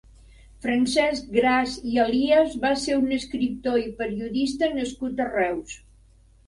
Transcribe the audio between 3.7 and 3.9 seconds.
i